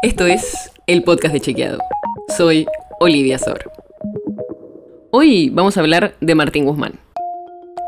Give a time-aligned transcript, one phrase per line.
[0.00, 1.80] Esto es el podcast de Chequeado.
[2.36, 2.68] Soy
[3.00, 3.68] Olivia Sor.
[5.10, 7.00] Hoy vamos a hablar de Martín Guzmán.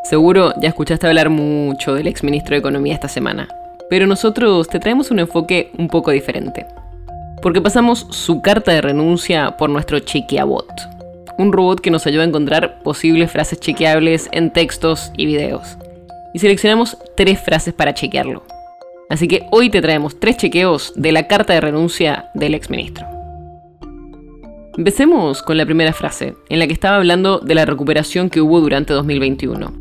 [0.03, 3.47] Seguro ya escuchaste hablar mucho del exministro de Economía esta semana,
[3.89, 6.67] pero nosotros te traemos un enfoque un poco diferente.
[7.43, 10.69] Porque pasamos su carta de renuncia por nuestro Chequeabot,
[11.39, 15.79] un robot que nos ayuda a encontrar posibles frases chequeables en textos y videos.
[16.35, 18.43] Y seleccionamos tres frases para chequearlo.
[19.11, 23.05] Así que hoy te traemos tres chequeos de la carta de renuncia del exministro.
[24.79, 28.61] Empecemos con la primera frase, en la que estaba hablando de la recuperación que hubo
[28.61, 29.73] durante 2021.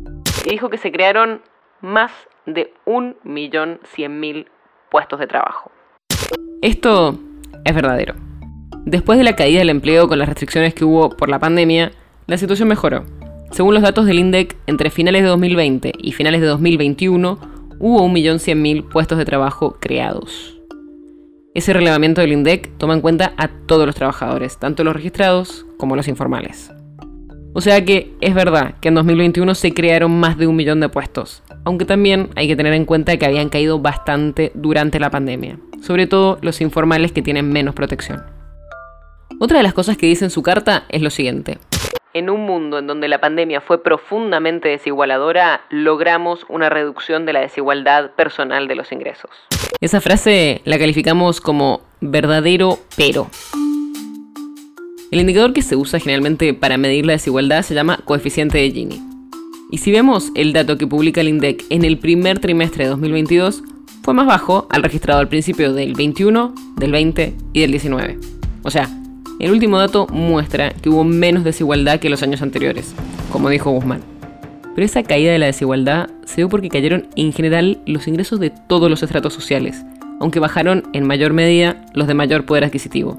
[0.46, 1.42] Y dijo que se crearon
[1.80, 2.10] más
[2.44, 4.46] de 1.100.000
[4.90, 5.70] puestos de trabajo.
[6.60, 7.16] Esto
[7.64, 8.16] es verdadero.
[8.84, 11.92] Después de la caída del empleo con las restricciones que hubo por la pandemia,
[12.26, 13.04] la situación mejoró.
[13.52, 17.49] Según los datos del INDEC, entre finales de 2020 y finales de 2021
[17.80, 20.60] hubo 1.100.000 puestos de trabajo creados.
[21.54, 25.96] Ese relevamiento del INDEC toma en cuenta a todos los trabajadores, tanto los registrados como
[25.96, 26.70] los informales.
[27.54, 30.88] O sea que es verdad que en 2021 se crearon más de un millón de
[30.88, 35.58] puestos, aunque también hay que tener en cuenta que habían caído bastante durante la pandemia,
[35.80, 38.22] sobre todo los informales que tienen menos protección.
[39.40, 41.58] Otra de las cosas que dice en su carta es lo siguiente
[42.14, 47.40] en un mundo en donde la pandemia fue profundamente desigualadora, logramos una reducción de la
[47.40, 49.30] desigualdad personal de los ingresos.
[49.80, 53.28] Esa frase la calificamos como verdadero pero.
[55.10, 59.00] El indicador que se usa generalmente para medir la desigualdad se llama coeficiente de Gini.
[59.72, 63.62] Y si vemos el dato que publica el INDEC en el primer trimestre de 2022,
[64.02, 68.18] fue más bajo al registrado al principio del 21, del 20 y del 19.
[68.62, 68.88] O sea,
[69.40, 72.94] el último dato muestra que hubo menos desigualdad que los años anteriores,
[73.32, 74.02] como dijo Guzmán.
[74.74, 78.50] Pero esa caída de la desigualdad se dio porque cayeron en general los ingresos de
[78.50, 79.82] todos los estratos sociales,
[80.20, 83.18] aunque bajaron en mayor medida los de mayor poder adquisitivo.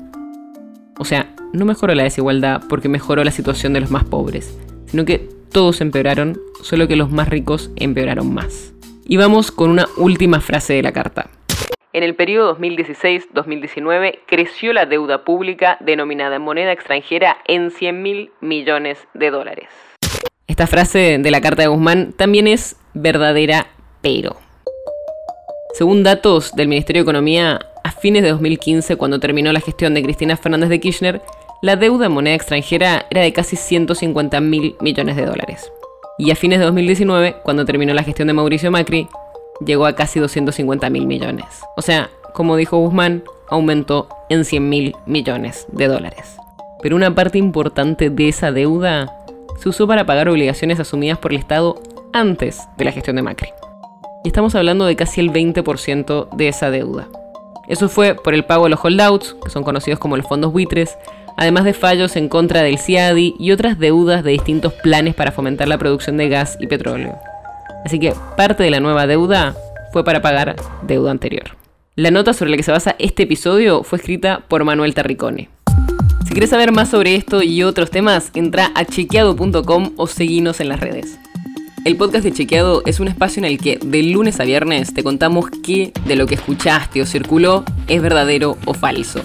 [1.00, 4.56] O sea, no mejoró la desigualdad porque mejoró la situación de los más pobres,
[4.86, 8.74] sino que todos empeoraron, solo que los más ricos empeoraron más.
[9.06, 11.30] Y vamos con una última frase de la carta.
[11.94, 18.32] En el periodo 2016-2019 creció la deuda pública denominada en moneda extranjera en 100 mil
[18.40, 19.68] millones de dólares.
[20.48, 23.68] Esta frase de la carta de Guzmán también es verdadera,
[24.02, 24.38] pero.
[25.74, 30.04] Según datos del Ministerio de Economía, a fines de 2015, cuando terminó la gestión de
[30.04, 31.22] Cristina Fernández de Kirchner,
[31.62, 35.70] la deuda en moneda extranjera era de casi 150 mil millones de dólares.
[36.18, 39.10] Y a fines de 2019, cuando terminó la gestión de Mauricio Macri,
[39.66, 41.46] llegó a casi 250 mil millones.
[41.76, 46.38] O sea, como dijo Guzmán, aumentó en 100 mil millones de dólares.
[46.82, 49.14] Pero una parte importante de esa deuda
[49.60, 51.80] se usó para pagar obligaciones asumidas por el Estado
[52.14, 53.50] antes de la gestión de Macri.
[54.24, 57.08] Y estamos hablando de casi el 20% de esa deuda.
[57.68, 60.98] Eso fue por el pago de los holdouts, que son conocidos como los fondos buitres,
[61.38, 65.68] además de fallos en contra del CIADI y otras deudas de distintos planes para fomentar
[65.68, 67.18] la producción de gas y petróleo.
[67.86, 69.56] Así que parte de la nueva deuda
[69.92, 71.58] fue para pagar deuda anterior.
[71.96, 75.50] La nota sobre la que se basa este episodio fue escrita por Manuel Terricone.
[76.26, 80.70] Si quieres saber más sobre esto y otros temas, entra a chequeado.com o seguinos en
[80.70, 81.20] las redes.
[81.84, 85.04] El podcast de Chequeado es un espacio en el que de lunes a viernes te
[85.04, 89.22] contamos qué de lo que escuchaste o circuló es verdadero o falso.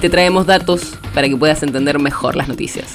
[0.00, 2.94] Te traemos datos para que puedas entender mejor las noticias.